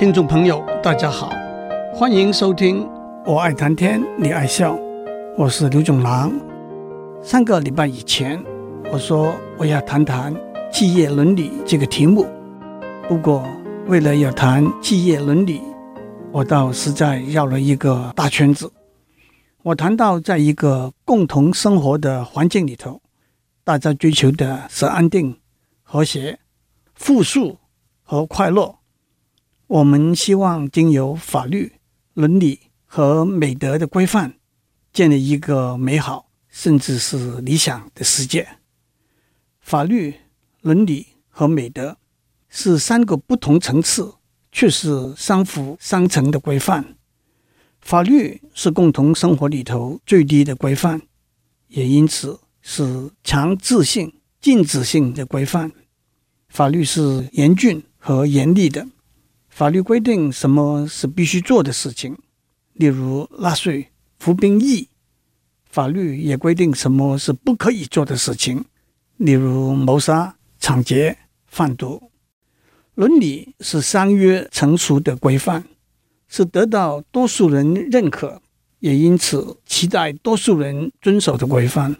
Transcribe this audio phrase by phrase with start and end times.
[0.00, 1.30] 听众朋友，大家好，
[1.92, 2.86] 欢迎收听
[3.26, 4.74] 《我爱谈天，你爱笑》，
[5.36, 6.32] 我是刘总郎。
[7.22, 8.42] 上个礼拜以前，
[8.90, 10.34] 我说我要谈谈
[10.72, 12.26] 企业伦理这个题目。
[13.10, 13.46] 不过，
[13.88, 15.60] 为了要谈企业伦理，
[16.32, 18.72] 我倒实在绕了一个大圈子。
[19.62, 23.02] 我谈到，在一个共同生活的环境里头，
[23.64, 25.38] 大家追求的是安定、
[25.82, 26.38] 和谐、
[26.94, 27.58] 富庶
[28.02, 28.76] 和快乐。
[29.70, 31.74] 我们希望经由法律、
[32.14, 34.34] 伦理和美德的规范，
[34.92, 38.48] 建立一个美好甚至是理想的世界。
[39.60, 40.12] 法律、
[40.60, 41.96] 伦理和美德
[42.48, 44.14] 是三个不同层次，
[44.50, 46.96] 却是相辅相成的规范。
[47.80, 51.00] 法律是共同生活里头最低的规范，
[51.68, 55.70] 也因此是强制性、禁止性的规范。
[56.48, 58.88] 法律是严峻和严厉的。
[59.60, 62.16] 法律规定什么是必须做的事情，
[62.72, 64.88] 例如纳税、服兵役；
[65.68, 68.64] 法律也规定什么是不可以做的事情，
[69.18, 72.10] 例如谋杀、抢劫、贩毒。
[72.94, 75.66] 伦理是商约成熟的规范，
[76.26, 78.40] 是得到多数人认可，
[78.78, 81.96] 也因此期待多数人遵守的规范。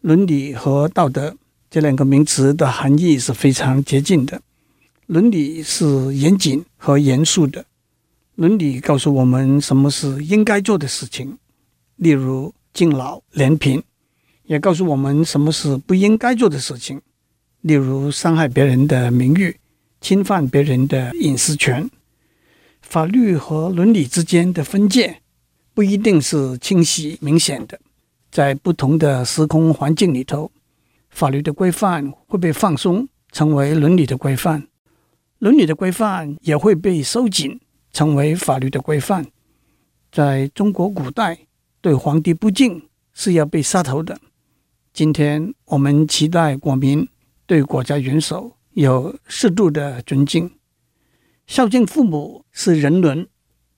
[0.00, 1.36] 伦理和道德
[1.70, 4.42] 这两个名词的含义是非常接近的。
[5.06, 7.64] 伦理是严谨和严肃的，
[8.34, 11.38] 伦理告诉我们什么是应该做的事情，
[11.94, 13.80] 例如敬老怜贫；
[14.46, 17.00] 也告诉我们什么是不应该做的事情，
[17.60, 19.56] 例如伤害别人的名誉、
[20.00, 21.88] 侵犯别人的隐私权。
[22.82, 25.22] 法律和伦理之间的分界
[25.72, 27.78] 不一定是清晰明显的，
[28.32, 30.50] 在不同的时空环境里头，
[31.10, 34.66] 法律的规范会被放松，成为伦理的规范。
[35.38, 37.60] 伦理的规范也会被收紧，
[37.92, 39.26] 成为法律的规范。
[40.10, 41.46] 在中国古代，
[41.82, 44.18] 对皇帝不敬是要被杀头的。
[44.94, 47.06] 今天我们期待国民
[47.44, 50.50] 对国家元首有适度的尊敬。
[51.46, 53.28] 孝敬父母是人伦，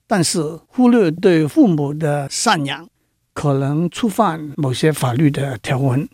[0.07, 2.87] 但是忽略对父母的赡养，
[3.33, 6.07] 可能触犯某些法律的条文。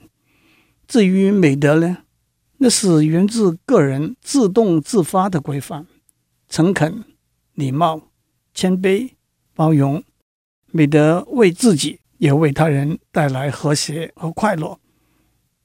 [0.87, 1.97] 至于美德呢？
[2.57, 5.85] 那是源自个人自动自发的规范，
[6.47, 7.03] 诚恳、
[7.53, 8.09] 礼貌、
[8.53, 9.11] 谦卑、
[9.53, 10.03] 包容，
[10.71, 14.79] 美德为自己也为他人带来和谐和快乐。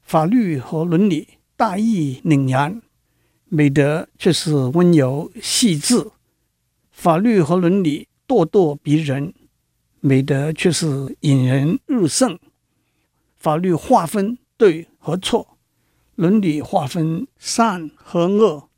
[0.03, 2.83] 法律和伦理大义凛然，
[3.49, 6.11] 美德却是温柔细致。
[6.91, 9.33] 法律和伦理咄咄逼人，
[10.01, 12.37] 美德却是引人入胜。
[13.37, 15.50] 法律划分对和错。
[16.21, 18.69] 伦理划分善和恶，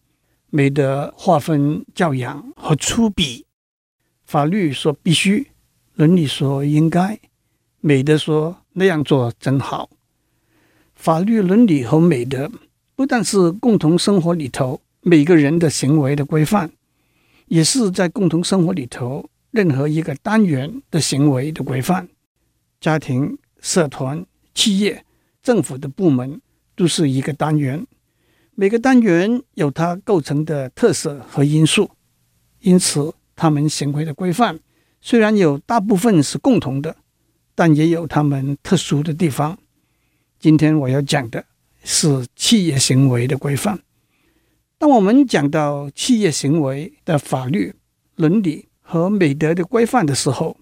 [0.50, 3.42] 美德划分教养和粗鄙。
[4.24, 5.48] 法律说必须，
[5.94, 7.18] 伦理说应该，
[7.80, 9.90] 美德说那样做真好。
[10.94, 12.48] 法律、伦理和美德
[12.94, 16.70] 不但是共同生活里头每个人的行为的规范，
[17.46, 22.08] 也是在共同生活里头任何一个单元的行为的规范。
[22.80, 24.24] 家庭、社团、
[24.54, 25.04] 企业、
[25.42, 26.40] 政府的部门。
[26.74, 27.86] 都是一个单元，
[28.54, 31.90] 每个单元有它构成的特色和因素，
[32.60, 34.58] 因此他们行为的规范
[35.00, 36.96] 虽然有大部分是共同的，
[37.54, 39.58] 但也有他们特殊的地方。
[40.38, 41.44] 今天我要讲的
[41.84, 43.80] 是企业行为的规范。
[44.78, 47.74] 当我们讲到企业行为的法律、
[48.16, 50.56] 伦理和美德的规范的时候，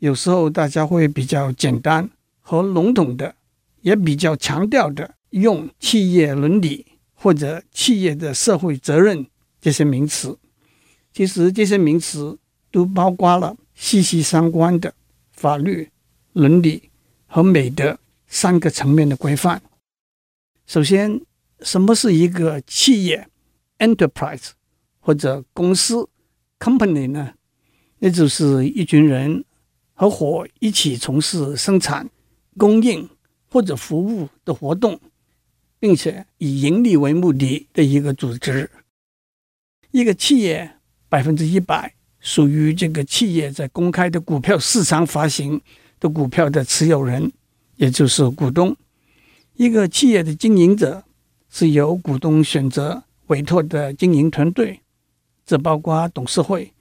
[0.00, 2.10] 有时候大家会比较简单
[2.40, 3.34] 和笼统的，
[3.82, 5.14] 也比较强调的。
[5.30, 9.26] 用企业伦理或者企业的社会责任
[9.60, 10.38] 这些名词，
[11.12, 12.38] 其实这些名词
[12.70, 14.94] 都包括了息息相关的
[15.32, 15.90] 法律、
[16.32, 16.90] 伦理
[17.26, 19.60] 和美德三个层面的规范。
[20.66, 21.20] 首先，
[21.60, 23.28] 什么是一个企业
[23.78, 24.50] （enterprise）
[25.00, 26.08] 或者公司
[26.58, 27.34] （company） 呢？
[27.98, 29.44] 那就是一群人
[29.94, 32.08] 合伙一起从事生产、
[32.56, 33.08] 供应
[33.50, 35.00] 或者服务的活动。
[35.80, 38.70] 并且以盈利为目的的一个组织，
[39.90, 40.76] 一个企业
[41.08, 45.60] 百分之一百属于这个企业在公开的股票市场发行
[46.00, 47.30] 的股票的持有人，
[47.76, 48.76] 也就是股东。
[49.54, 51.04] 一个企业的经营者
[51.50, 54.80] 是由股东选择委托的经营团队，
[55.46, 56.72] 这包括董事会，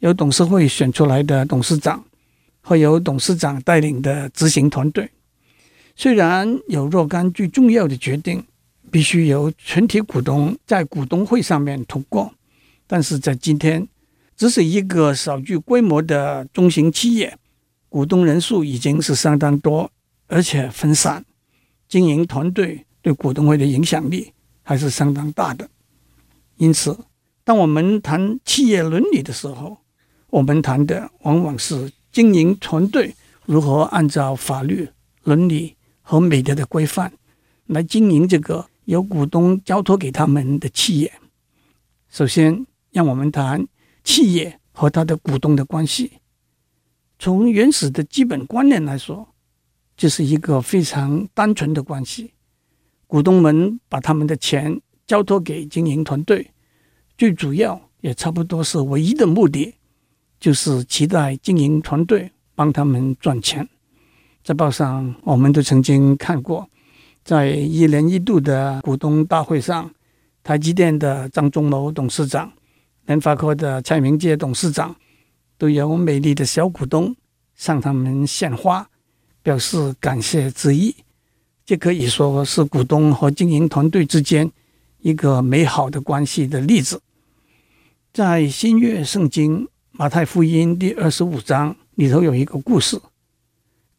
[0.00, 2.04] 由董事会选出来的董事长
[2.60, 5.10] 和由董事长带领的执行团队。
[6.00, 8.42] 虽然有若干最重要的决定
[8.90, 12.32] 必须由全体股东在股东会上面通过，
[12.86, 13.86] 但是在今天，
[14.34, 17.36] 只是一个少具规模的中型企业，
[17.90, 19.92] 股东人数已经是相当多，
[20.26, 21.22] 而且分散，
[21.86, 24.32] 经营团队对股东会的影响力
[24.62, 25.68] 还是相当大的。
[26.56, 26.98] 因此，
[27.44, 29.76] 当我们谈企业伦理的时候，
[30.30, 33.14] 我们谈的往往是经营团队
[33.44, 34.88] 如何按照法律、
[35.24, 35.76] 伦理
[36.10, 37.12] 和美德的规范
[37.66, 41.12] 来经营这个由股东交托给他们的企业。
[42.08, 43.64] 首先，让我们谈
[44.02, 46.14] 企业和他的股东的关系。
[47.16, 49.28] 从原始的基本观念来说，
[49.96, 52.32] 这是一个非常单纯的关系。
[53.06, 56.50] 股东们把他们的钱交托给经营团队，
[57.16, 59.76] 最主要也差不多是唯一的目的，
[60.40, 63.68] 就是期待经营团队帮他们赚钱。
[64.42, 66.68] 在报上，我们都曾经看过，
[67.24, 69.90] 在一年一度的股东大会上。
[70.42, 72.50] 台积电的张忠谋董事长、
[73.04, 74.96] 联发科的蔡明介董事长，
[75.58, 77.14] 都有美丽的小股东
[77.54, 78.88] 向他们献花，
[79.42, 80.96] 表示感谢之意。
[81.66, 84.50] 这可以说是股东和经营团队之间
[85.00, 87.02] 一个美好的关系的例子。
[88.14, 92.98] 在新约圣经马太福音第二十五章里头有一个故事，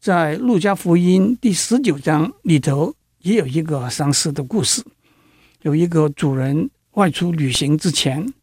[0.02, 4.84] 在路加福音第十九章里头也有一个相似的故事。
[5.60, 8.34] 有一个主人外出旅行之前，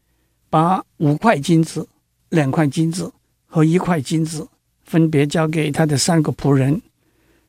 [0.48, 1.86] 把五块金子、
[2.30, 3.12] 两块金子
[3.44, 4.48] 和一块金子
[4.84, 6.80] 分别交给他的三个仆人。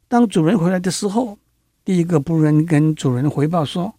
[0.09, 1.37] 当主人回来的时候，
[1.85, 3.95] 第一个仆人跟主人回报说：“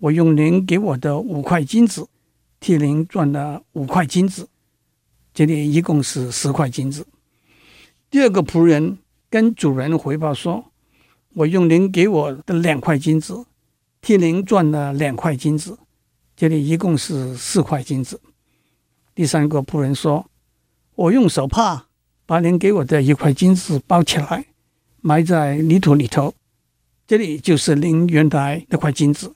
[0.00, 2.08] 我用您给我的五块金子
[2.58, 4.48] 替您赚了五块金子，
[5.32, 7.06] 这里一共是十块金子。”
[8.10, 8.98] 第二个仆人
[9.32, 10.72] 跟主人回报说
[11.32, 13.46] ：“我用您给我的两块金子。”
[14.02, 15.78] 替您赚了两块金子，
[16.36, 18.20] 这里一共是四块金子。
[19.14, 20.26] 第三个仆人说
[20.96, 21.86] ：“我用手帕
[22.26, 24.44] 把您给我的一块金子包起来，
[25.00, 26.34] 埋在泥土里头，
[27.06, 29.34] 这里就是您原来那块金子。”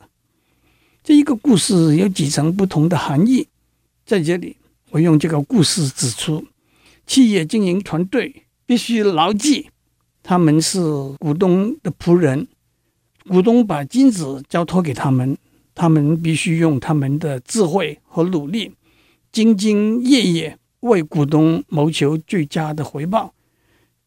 [1.03, 3.49] 这一个故事有几层不同的含义，
[4.05, 4.57] 在这里
[4.91, 6.45] 我用这个故事指出，
[7.07, 9.71] 企业经营团队必须牢记，
[10.29, 10.81] 他们是
[11.21, 12.49] 股东的仆人。
[13.29, 15.39] 股东把金子交托给他们，
[15.73, 18.73] 他们必须用他们的智慧和努力，
[19.33, 23.33] 兢兢业业为股东谋求最佳的回报。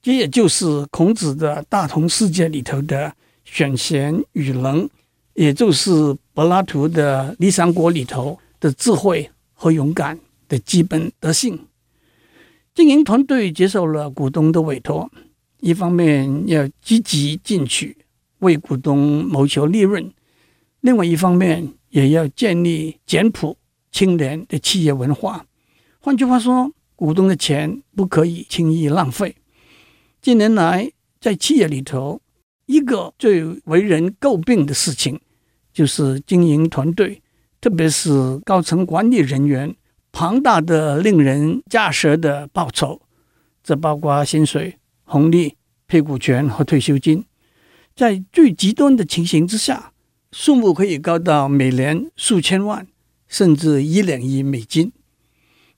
[0.01, 3.13] 这也就是孔子的大同世界里头的
[3.45, 4.89] 选贤与能，
[5.35, 10.19] 也就是柏拉图的理想国里头的智慧和勇敢
[10.49, 11.57] 的基本德性。
[12.75, 15.09] 经营团队接受了股东的委托，
[15.59, 17.97] 一方面要积极进取。
[18.39, 20.13] 为股东谋求利润，
[20.79, 23.57] 另外一方面也要建立简朴
[23.91, 25.45] 清廉的企业文化。
[25.99, 29.35] 换句话说，股东的钱不可以轻易浪费。
[30.21, 30.89] 近年来，
[31.19, 32.21] 在企业里头，
[32.65, 35.19] 一个最为人诟病的事情，
[35.73, 37.21] 就是经营团队，
[37.59, 39.75] 特别是高层管理人员
[40.13, 43.01] 庞大的、令人咋舌的报酬，
[43.61, 44.77] 这包括薪水、
[45.11, 45.57] 红利、
[45.87, 47.25] 配股权和退休金。
[47.95, 49.91] 在最极端的情形之下，
[50.31, 52.87] 数目可以高到每年数千万，
[53.27, 54.93] 甚至一两亿美金。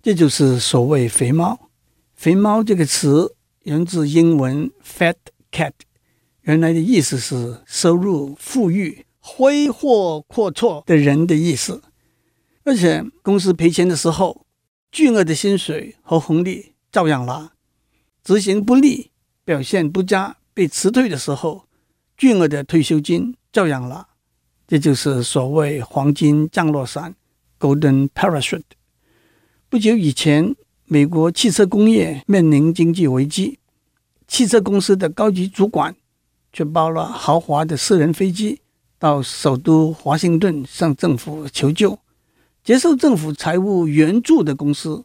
[0.04, 1.70] 这就是所谓“肥猫”。
[2.14, 5.16] 肥猫这个词源自英文 “fat
[5.50, 5.72] cat”，
[6.42, 11.82] 原来的意思是收入富裕、挥霍阔绰的人的意思。
[12.66, 14.46] 而且公司赔钱的时候，
[14.92, 17.54] 巨额的薪水和红利照样拿；
[18.24, 19.11] 执行不力、
[19.52, 21.66] 表现不佳被辞退的时候，
[22.16, 24.08] 巨额的退休金照样拿，
[24.66, 27.14] 这就是所谓“黄金降落伞
[27.60, 28.62] ”（Golden Parachute）。
[29.68, 30.56] 不久以前，
[30.86, 33.60] 美国汽车工业面临经济危机，
[34.26, 35.94] 汽车公司的高级主管
[36.54, 38.62] 却包了豪华的私人飞机
[38.98, 42.00] 到首都华盛顿向政府求救。
[42.64, 45.04] 接受政府财务援助的公司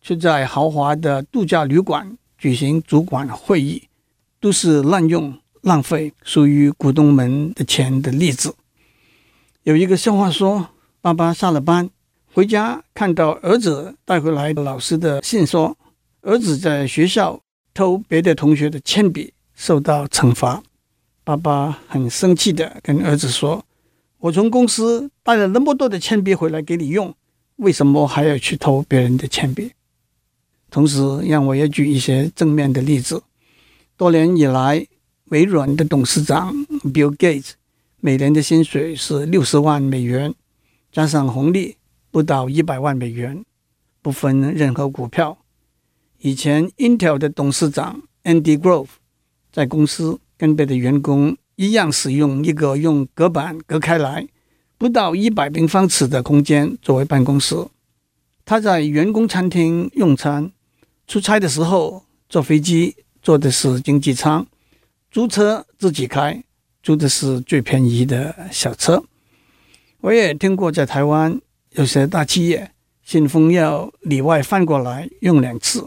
[0.00, 3.84] 却在豪华的度假旅馆举行主管会议，
[4.40, 5.32] 都是滥用。
[5.60, 8.52] 浪费属于股东们的钱的例子，
[9.62, 10.70] 有一个笑话说：
[11.00, 11.88] 爸爸下了班
[12.32, 15.78] 回家，看到儿子带回来老师的信，说
[16.22, 17.40] 儿子在学校
[17.72, 20.64] 偷别的同学的铅笔，受到惩罚。
[21.22, 23.64] 爸爸很生气的跟儿子说
[24.18, 27.14] ：“我从公司带了那么多的铅笔回来给你用，
[27.58, 29.70] 为什么还要去偷别人的铅笔？”
[30.72, 33.22] 同时，让我也举一些正面的例子。
[33.98, 34.86] 多年以来，
[35.26, 36.50] 微软的董事长
[36.84, 37.50] Bill Gates
[38.00, 40.34] 每年的薪水是六十万美元，
[40.90, 41.76] 加上红利
[42.10, 43.44] 不到一百万美元，
[44.00, 45.36] 不分任何股票。
[46.20, 48.88] 以前 Intel 的董事长 Andy Grove
[49.52, 54.26] 在公司跟别的员工一样，使用一个用隔板隔开来
[54.78, 57.66] 不到一百平方尺的空间作为办公室。
[58.44, 60.50] 他在员工餐厅用餐，
[61.12, 64.46] 出差的时候坐飞机坐的是经济舱，
[65.10, 66.42] 租车自己开，
[66.82, 69.04] 租的是最便宜的小车。
[70.00, 71.38] 我也听过在台湾
[71.72, 72.70] 有些大企业
[73.04, 75.86] 信封要里外翻过来用两次，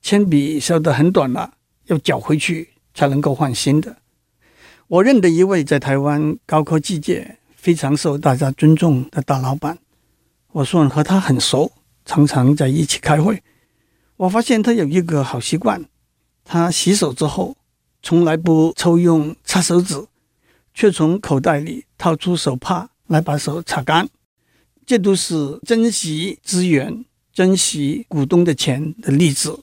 [0.00, 1.54] 铅笔削得很短了，
[1.86, 3.96] 要缴回去才能够换新的。
[4.86, 9.76] 我认得一位在台湾高科技界非常受大家尊重的大老板，
[10.52, 11.72] 我算和他很熟，
[12.04, 13.42] 常常在一起开会。
[14.22, 15.84] 我发现他有一个好习惯，
[16.44, 17.56] 他洗手之后
[18.02, 20.06] 从来不抽用擦手纸，
[20.72, 22.90] 却从口袋里掏出手帕。
[23.08, 24.08] 来把手擦干，
[24.86, 29.60] 这都是珍惜资源、珍惜股东的钱的例子。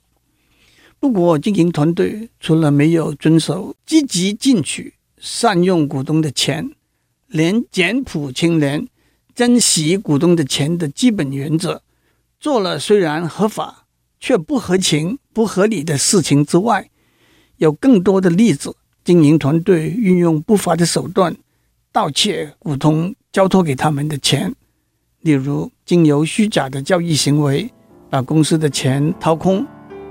[0.99, 6.69] 不过，经营团队除了没有遵守积极进取、善用股东的钱，
[7.25, 8.87] 连简朴清廉、
[9.33, 11.81] 珍惜股东的钱的基本原则
[12.39, 13.87] 做了，虽然合法
[14.19, 16.89] 却不合情、不合理的事情之外，
[17.57, 21.35] 有更多的例子，经营团队运用不法的手段
[21.91, 23.15] 盗窃股东。
[23.31, 24.55] 交托给他们的钱，
[25.21, 27.71] 例如经由虚假的交易行为，
[28.09, 29.63] 把公司的钱掏空，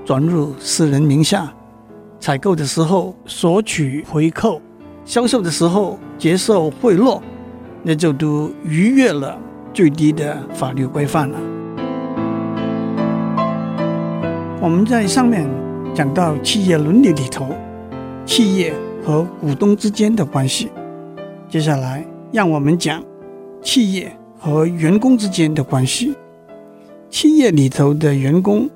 [0.05, 1.53] 转入私人名下；
[2.17, 4.61] 采购的时候索取回扣，
[5.03, 7.21] 销售的时候接受贿赂，
[7.83, 9.37] 那就都逾越了
[9.73, 11.37] 最低的法律规范了。
[14.61, 15.49] 我们在上面
[15.95, 17.55] 讲到企业伦理里头，
[18.25, 20.69] 企业和股东之间的关系，
[21.47, 23.01] 接下来让我们讲。
[23.61, 26.13] 企业和员工之间的关系，
[27.09, 28.69] 企业里头的员工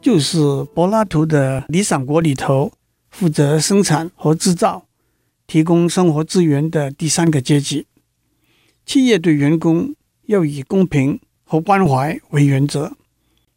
[0.00, 0.38] 就是
[0.74, 2.72] 柏拉图的《理想国》里头
[3.08, 4.84] 负责生产和制造、
[5.46, 7.86] 提供生活资源的第三个阶级。
[8.84, 9.94] 企业对员工
[10.26, 12.96] 要以公平和关怀为原则，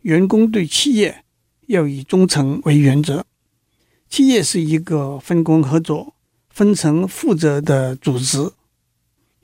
[0.01, 1.22] 员工对企业
[1.67, 3.25] 要以忠诚为原则。
[4.09, 6.15] 企业是一个分工合作、
[6.49, 8.51] 分层负责的组织。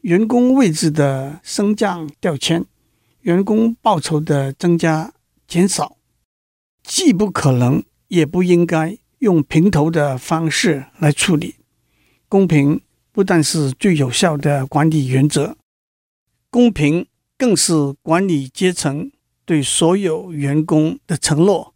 [0.01, 2.65] 员工位置的升降调迁，
[3.21, 5.13] 员工报酬的增加
[5.47, 5.97] 减少，
[6.83, 11.55] 既不可能也不应该用平头的方式来处理。
[12.29, 12.79] 公平
[13.11, 15.57] 不但是最有效的管理原则，
[16.49, 17.07] 公平
[17.37, 19.11] 更是管理阶层
[19.43, 21.73] 对所有员工的承诺。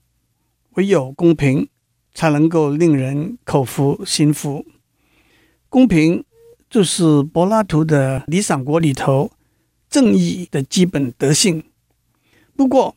[0.76, 1.68] 唯有公平，
[2.14, 4.66] 才能够令人口服心服。
[5.70, 6.24] 公平。
[6.70, 9.30] 就是柏拉图的《理想国》里头
[9.92, 11.64] 正义的基本德性。
[12.56, 12.96] 不过，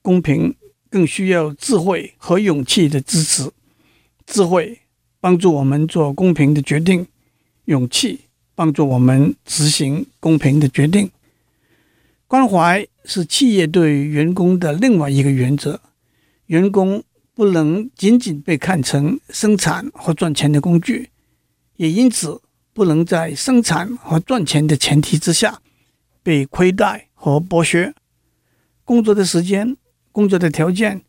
[0.00, 0.54] 公平
[0.88, 3.50] 更需要智慧和勇气的支持。
[4.24, 4.78] 智慧
[5.20, 7.06] 帮助我们做公平的决定，
[7.66, 8.20] 勇气
[8.54, 11.10] 帮助我们执行公平的决定。
[12.26, 15.82] 关怀是企业对员工的另外一个原则。
[16.46, 17.04] 员工
[17.40, 21.08] 不能仅仅被看成生产和赚钱的工具，
[21.76, 22.42] 也因此。
[22.74, 25.62] 不能在生产和赚钱的前提之下
[26.22, 27.94] 被亏待和剥削。
[28.84, 29.78] 工作的时间、
[30.12, 31.02] 工作的条件、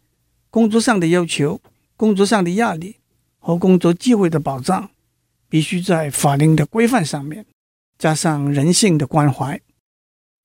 [0.49, 1.61] 工作上的要求、
[1.97, 2.95] 工作上的压力
[3.37, 4.89] 和工作机会的保障，
[5.49, 7.45] 必须在法令的规范上面
[7.97, 9.59] 加上人性的关怀。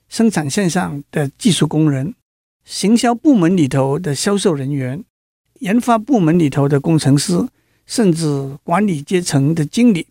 [0.09, 2.17] 生产线上的技术工人、
[2.65, 5.05] 行销部门里头的销售人员、
[5.61, 7.47] 研发部门里头的工程师，
[7.87, 10.07] 甚至管理阶层的经理。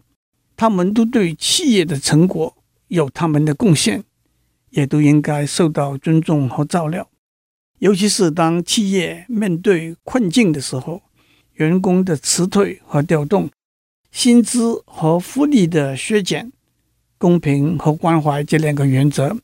[0.58, 2.56] 他们都对企业的成果
[2.88, 4.04] 有他们的贡献，
[4.70, 7.10] 也都应该受到尊重和照料。
[7.80, 11.02] 尤其是当企业面对困境的时候，
[11.56, 13.50] 员工的辞退和调动、
[14.12, 16.54] 薪资和福利的削减、
[17.18, 19.38] 公平和关怀这两个原则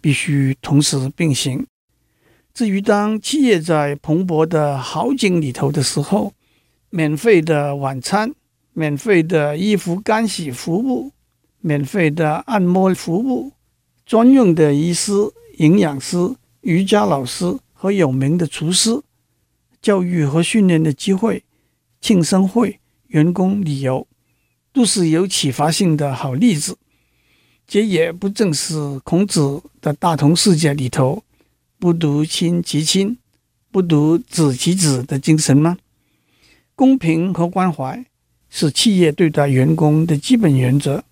[0.00, 1.64] 必须同时并行。
[2.56, 6.32] 至于当企业在蓬勃的好景里头的时候，
[6.88, 8.32] 免费的晚餐。
[8.72, 11.10] 免费的衣服干洗服务，
[11.60, 13.52] 免费的按摩服务，
[14.04, 15.12] 专用的医师、
[15.56, 19.00] 营养师、瑜伽老师和有名的厨师，
[19.80, 21.42] 教育和训练的机会，
[22.02, 24.06] 庆生会、员工旅游，
[24.74, 26.76] 都是有启发性的好例子。
[27.66, 31.22] 这也不正是孔子的大同世界里头
[31.78, 33.18] “不独亲其亲，
[33.70, 35.78] 不独子其子”的精神吗？
[36.74, 38.04] 公平和关怀。
[38.48, 41.04] 是企业对待员工的基本原则，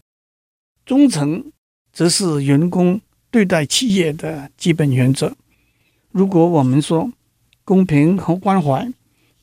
[0.86, 1.52] 忠诚
[1.92, 2.98] 则是员工
[3.30, 5.36] 对待企业的基本原则。
[6.10, 7.12] 如果我们说
[7.64, 8.90] 公平和关怀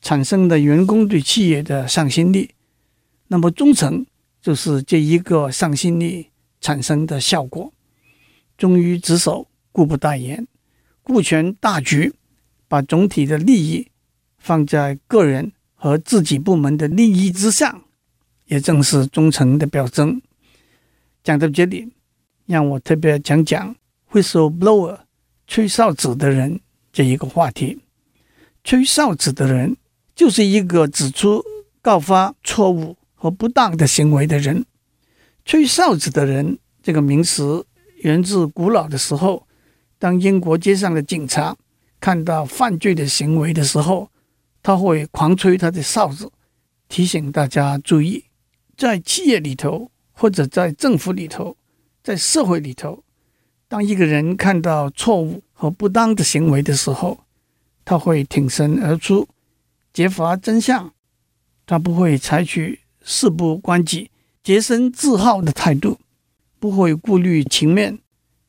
[0.00, 2.50] 产生的员工对企业的向心力，
[3.28, 4.04] 那么忠诚
[4.40, 6.28] 就是这一个向心力
[6.60, 7.72] 产生的效果。
[8.56, 10.48] 忠于职守，故不待言，
[11.02, 12.12] 顾全大局，
[12.68, 13.88] 把总体的利益
[14.38, 17.82] 放在个人和自己部门的利益之上，
[18.46, 20.22] 也正是忠诚的表征。
[21.24, 21.92] 讲到这里，
[22.46, 23.74] 让我特别讲讲
[24.12, 25.00] whistleblower
[25.46, 26.60] 吹哨子的人
[26.92, 27.80] 这一个话题。
[28.64, 29.76] 吹哨子的人
[30.14, 31.42] 就是一个指出、
[31.80, 34.64] 告发错误和不当的行为的人。
[35.44, 37.66] 吹哨子的人这个名词
[38.02, 39.46] 源自古老的时候，
[40.02, 41.56] 当英国街上的警察
[42.00, 44.10] 看到犯罪的行为的时候，
[44.60, 46.28] 他会狂吹他的哨子，
[46.88, 48.24] 提醒大家注意。
[48.76, 51.56] 在企业里头，或者在政府里头，
[52.02, 53.04] 在社会里头，
[53.68, 57.20] 当一个人看到错误和不当的行为的时候，
[57.84, 59.28] 他会挺身而出，
[59.92, 60.92] 揭发真相。
[61.64, 64.10] 他不会采取事不关己、
[64.42, 66.00] 洁身自好的态度，
[66.58, 68.00] 不会顾虑情面，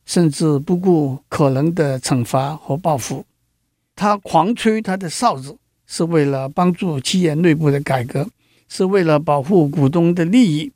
[0.04, 3.24] 甚至不顾可能的惩罚和报复。
[3.96, 5.56] 他狂吹他的哨子，
[5.86, 8.28] 是为了帮助企业内部的改革，
[8.68, 10.72] 是为了保护股东的利益，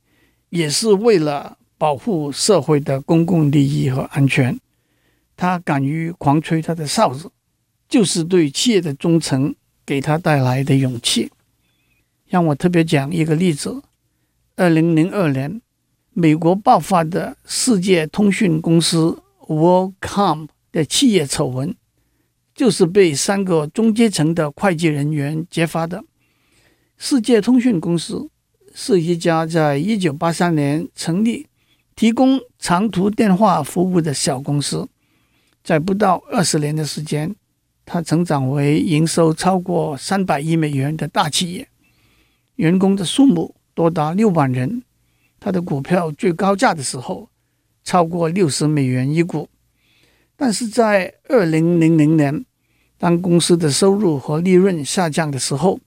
[0.50, 4.58] 也是为了保护社会的公共利益和安全。
[5.36, 7.30] 他敢于狂吹他的哨子。
[7.88, 9.54] 就是对企业的忠诚
[9.86, 11.32] 给他带来的勇气。
[12.26, 13.82] 让我特别讲一个例子：
[14.56, 15.62] 二零零二年，
[16.20, 21.76] 美国爆发的世界通讯公司 WorldCom 的企业丑闻，
[22.52, 26.02] 就是被三个中阶层的会计人员揭发的。
[26.96, 28.28] 世界通讯公司
[28.74, 31.46] 是一家在一九八三年成立、
[31.94, 34.88] 提供长途电话服务的小公司，
[35.62, 37.36] 在不到二十年的时间。
[37.86, 41.68] 它成长为营收超过三百亿美元的大企业，
[42.56, 44.82] 员工的数目多达六万人。
[45.40, 47.28] 它的股票最高价的时候
[47.84, 49.48] 超过六十美元一股。
[50.36, 52.44] 但是在二零零零年，
[52.96, 55.80] 当公司的收入和利润下降的时候，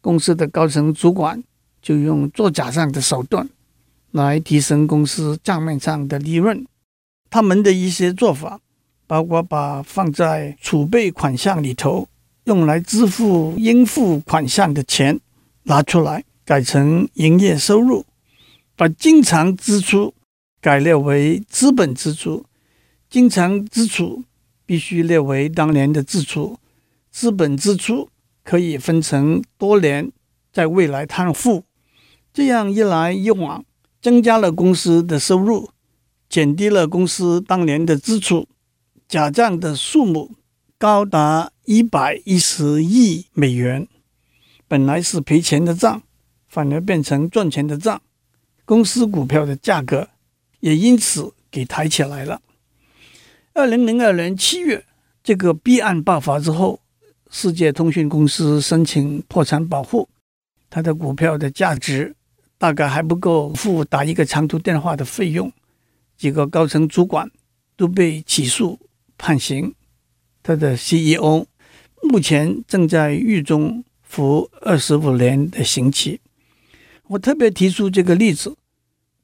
[0.00, 1.42] 公司的高层主管
[1.80, 3.48] 就用作假账的手段
[4.10, 6.66] 来提升公司账面上的利润。
[7.30, 8.60] 他们的一些做法。
[9.06, 12.08] 包括把放在储备款项里头
[12.44, 15.20] 用来支付应付款项的钱
[15.64, 18.06] 拿出来改成营业收入，
[18.76, 20.14] 把经常支出
[20.60, 22.44] 改列为资本支出，
[23.08, 24.24] 经常支出
[24.66, 26.58] 必须列为当年的支出，
[27.10, 28.08] 资本支出
[28.42, 30.10] 可以分成多年
[30.52, 31.64] 在未来摊付。
[32.32, 33.64] 这样一来一往，
[34.02, 35.70] 增加了公司的收入，
[36.28, 38.48] 减低了公司当年的支出。
[39.06, 40.32] 假账的数目
[40.78, 43.86] 高达一百一十亿美元，
[44.66, 46.02] 本来是赔钱的账，
[46.48, 48.02] 反而变成赚钱的账，
[48.64, 50.08] 公司股票的价格
[50.60, 52.40] 也因此给抬起来了。
[53.52, 54.84] 二零零二年七月，
[55.22, 56.80] 这个弊案爆发之后，
[57.30, 60.08] 世界通讯公司申请破产保护，
[60.70, 62.16] 它的股票的价值
[62.58, 65.52] 大概还不够付打一个长途电话的费用，
[66.16, 67.30] 几个高层主管
[67.76, 68.78] 都被起诉。
[69.16, 69.72] 判刑，
[70.42, 71.46] 他的 CEO
[72.02, 76.20] 目前正在狱中服二十五年的刑期。
[77.08, 78.56] 我特别提出这个例子，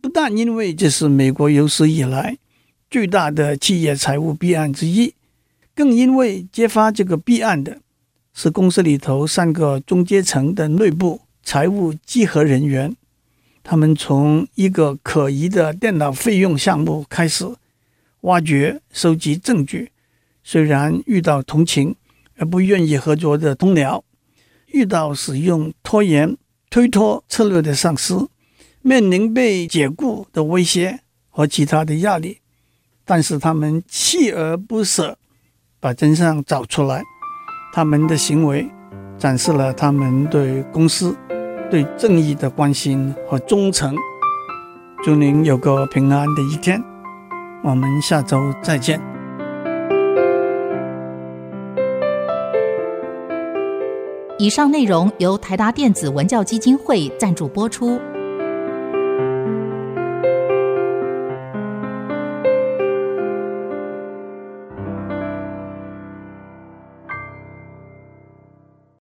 [0.00, 2.36] 不但因为这是美国有史以来
[2.90, 5.14] 最大的企业财务弊案之一，
[5.74, 7.80] 更因为揭发这个弊案的
[8.34, 12.94] 是公司里头三个中阶层的内部财务稽核人员，
[13.62, 17.46] 他们从一个可疑的电脑费用项目开始。
[18.22, 19.92] 挖掘、收集证据，
[20.44, 21.96] 虽然遇到同情
[22.36, 24.02] 而不愿意合作的同僚，
[24.66, 26.36] 遇到使用拖延、
[26.70, 28.14] 推脱策略的丧失，
[28.80, 32.38] 面临被解雇的威胁和其他的压力，
[33.04, 35.18] 但是他们锲而不舍，
[35.80, 37.02] 把真相找出来。
[37.72, 38.70] 他们的行为
[39.18, 41.16] 展示了他们对公司、
[41.68, 43.96] 对正义的关心和忠诚。
[45.02, 46.80] 祝您有个平安的一天。
[47.64, 49.09] 我们下周再见。
[54.40, 58.00] 以上内容由台达电子文教基金会赞助播出。